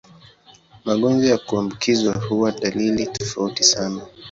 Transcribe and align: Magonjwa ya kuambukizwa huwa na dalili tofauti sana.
Magonjwa 0.85 1.25
ya 1.29 1.37
kuambukizwa 1.37 2.13
huwa 2.15 2.51
na 2.51 2.59
dalili 2.59 3.07
tofauti 3.07 3.63
sana. 3.63 4.01